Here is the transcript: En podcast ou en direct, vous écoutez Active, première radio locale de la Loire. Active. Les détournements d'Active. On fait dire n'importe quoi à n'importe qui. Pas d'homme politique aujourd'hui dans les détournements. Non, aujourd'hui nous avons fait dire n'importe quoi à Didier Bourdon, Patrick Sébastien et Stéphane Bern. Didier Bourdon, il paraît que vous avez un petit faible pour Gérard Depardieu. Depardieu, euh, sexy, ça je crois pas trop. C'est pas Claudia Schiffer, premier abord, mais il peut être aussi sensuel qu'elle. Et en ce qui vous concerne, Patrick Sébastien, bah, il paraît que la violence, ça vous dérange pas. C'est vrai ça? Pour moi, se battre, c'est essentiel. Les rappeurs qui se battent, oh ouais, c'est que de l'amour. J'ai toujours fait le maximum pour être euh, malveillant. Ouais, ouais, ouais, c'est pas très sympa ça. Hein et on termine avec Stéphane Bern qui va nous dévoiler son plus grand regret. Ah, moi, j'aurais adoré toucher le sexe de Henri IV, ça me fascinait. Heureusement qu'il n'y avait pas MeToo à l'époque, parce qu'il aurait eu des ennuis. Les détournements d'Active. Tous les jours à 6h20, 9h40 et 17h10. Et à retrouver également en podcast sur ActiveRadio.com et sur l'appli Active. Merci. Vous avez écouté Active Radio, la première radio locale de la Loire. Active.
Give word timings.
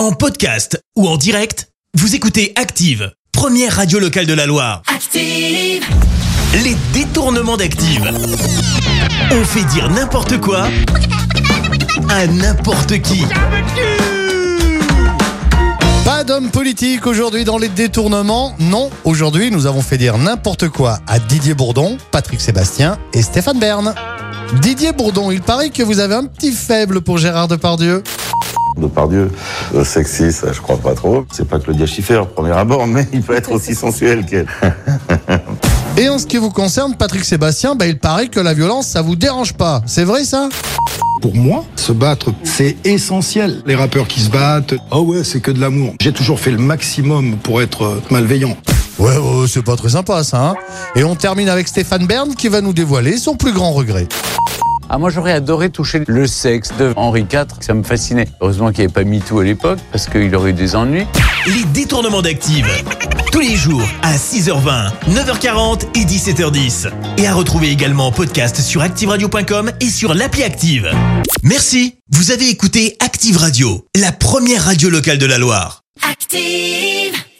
En 0.00 0.12
podcast 0.12 0.82
ou 0.96 1.06
en 1.06 1.18
direct, 1.18 1.68
vous 1.92 2.14
écoutez 2.14 2.54
Active, 2.56 3.12
première 3.32 3.76
radio 3.76 3.98
locale 3.98 4.24
de 4.24 4.32
la 4.32 4.46
Loire. 4.46 4.80
Active. 4.86 5.84
Les 6.64 6.74
détournements 6.94 7.58
d'Active. 7.58 8.10
On 9.30 9.44
fait 9.44 9.64
dire 9.64 9.90
n'importe 9.90 10.40
quoi 10.40 10.68
à 12.08 12.26
n'importe 12.26 13.02
qui. 13.02 13.26
Pas 16.06 16.24
d'homme 16.24 16.48
politique 16.50 17.06
aujourd'hui 17.06 17.44
dans 17.44 17.58
les 17.58 17.68
détournements. 17.68 18.56
Non, 18.58 18.88
aujourd'hui 19.04 19.50
nous 19.50 19.66
avons 19.66 19.82
fait 19.82 19.98
dire 19.98 20.16
n'importe 20.16 20.70
quoi 20.70 21.00
à 21.06 21.18
Didier 21.18 21.52
Bourdon, 21.52 21.98
Patrick 22.10 22.40
Sébastien 22.40 22.98
et 23.12 23.20
Stéphane 23.20 23.58
Bern. 23.58 23.94
Didier 24.62 24.92
Bourdon, 24.92 25.30
il 25.30 25.42
paraît 25.42 25.68
que 25.68 25.82
vous 25.82 25.98
avez 25.98 26.14
un 26.14 26.24
petit 26.24 26.52
faible 26.52 27.02
pour 27.02 27.18
Gérard 27.18 27.48
Depardieu. 27.48 28.02
Depardieu, 28.76 29.30
euh, 29.74 29.84
sexy, 29.84 30.32
ça 30.32 30.52
je 30.52 30.60
crois 30.60 30.78
pas 30.78 30.94
trop. 30.94 31.24
C'est 31.32 31.48
pas 31.48 31.58
Claudia 31.58 31.86
Schiffer, 31.86 32.22
premier 32.34 32.52
abord, 32.52 32.86
mais 32.86 33.06
il 33.12 33.22
peut 33.22 33.34
être 33.34 33.52
aussi 33.52 33.74
sensuel 33.74 34.24
qu'elle. 34.24 34.46
Et 35.96 36.08
en 36.08 36.18
ce 36.18 36.26
qui 36.26 36.38
vous 36.38 36.50
concerne, 36.50 36.94
Patrick 36.96 37.24
Sébastien, 37.24 37.74
bah, 37.74 37.86
il 37.86 37.98
paraît 37.98 38.28
que 38.28 38.40
la 38.40 38.54
violence, 38.54 38.86
ça 38.86 39.02
vous 39.02 39.16
dérange 39.16 39.54
pas. 39.54 39.82
C'est 39.86 40.04
vrai 40.04 40.24
ça? 40.24 40.48
Pour 41.20 41.34
moi, 41.34 41.64
se 41.76 41.92
battre, 41.92 42.32
c'est 42.44 42.76
essentiel. 42.84 43.60
Les 43.66 43.74
rappeurs 43.74 44.08
qui 44.08 44.20
se 44.20 44.30
battent, 44.30 44.74
oh 44.90 45.00
ouais, 45.00 45.24
c'est 45.24 45.40
que 45.40 45.50
de 45.50 45.60
l'amour. 45.60 45.92
J'ai 46.00 46.12
toujours 46.12 46.40
fait 46.40 46.52
le 46.52 46.58
maximum 46.58 47.36
pour 47.36 47.60
être 47.60 47.82
euh, 47.82 48.02
malveillant. 48.10 48.56
Ouais, 48.98 49.16
ouais, 49.16 49.40
ouais, 49.40 49.46
c'est 49.46 49.62
pas 49.62 49.76
très 49.76 49.90
sympa 49.90 50.24
ça. 50.24 50.50
Hein 50.50 50.54
et 50.94 51.04
on 51.04 51.14
termine 51.14 51.48
avec 51.48 51.68
Stéphane 51.68 52.06
Bern 52.06 52.34
qui 52.34 52.48
va 52.48 52.60
nous 52.62 52.72
dévoiler 52.72 53.18
son 53.18 53.36
plus 53.36 53.52
grand 53.52 53.72
regret. 53.72 54.06
Ah, 54.92 54.98
moi, 54.98 55.08
j'aurais 55.08 55.30
adoré 55.30 55.70
toucher 55.70 56.02
le 56.08 56.26
sexe 56.26 56.70
de 56.76 56.92
Henri 56.96 57.20
IV, 57.20 57.44
ça 57.60 57.74
me 57.74 57.84
fascinait. 57.84 58.26
Heureusement 58.40 58.72
qu'il 58.72 58.80
n'y 58.80 58.84
avait 58.86 58.92
pas 58.92 59.04
MeToo 59.04 59.38
à 59.38 59.44
l'époque, 59.44 59.78
parce 59.92 60.08
qu'il 60.08 60.34
aurait 60.34 60.50
eu 60.50 60.52
des 60.52 60.74
ennuis. 60.74 61.06
Les 61.46 61.62
détournements 61.72 62.22
d'Active. 62.22 62.66
Tous 63.30 63.38
les 63.38 63.54
jours 63.54 63.86
à 64.02 64.16
6h20, 64.16 64.90
9h40 65.10 65.82
et 65.94 66.04
17h10. 66.04 66.90
Et 67.18 67.26
à 67.28 67.34
retrouver 67.34 67.70
également 67.70 68.08
en 68.08 68.12
podcast 68.12 68.60
sur 68.60 68.82
ActiveRadio.com 68.82 69.70
et 69.78 69.88
sur 69.88 70.12
l'appli 70.12 70.42
Active. 70.42 70.90
Merci. 71.44 71.94
Vous 72.10 72.32
avez 72.32 72.48
écouté 72.48 72.96
Active 72.98 73.36
Radio, 73.36 73.86
la 73.94 74.10
première 74.10 74.64
radio 74.64 74.90
locale 74.90 75.18
de 75.18 75.26
la 75.26 75.38
Loire. 75.38 75.84
Active. 76.10 77.20